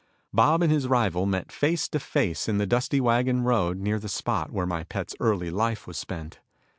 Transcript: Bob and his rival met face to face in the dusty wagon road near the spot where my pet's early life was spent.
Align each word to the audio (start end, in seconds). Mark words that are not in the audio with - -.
Bob 0.33 0.63
and 0.63 0.71
his 0.71 0.87
rival 0.87 1.27
met 1.27 1.51
face 1.51 1.87
to 1.87 1.99
face 1.99 2.49
in 2.49 2.57
the 2.57 2.65
dusty 2.65 2.99
wagon 2.99 3.43
road 3.43 3.77
near 3.77 3.99
the 3.99 4.09
spot 4.09 4.51
where 4.51 4.65
my 4.65 4.83
pet's 4.83 5.15
early 5.19 5.51
life 5.51 5.85
was 5.85 5.95
spent. 5.95 6.39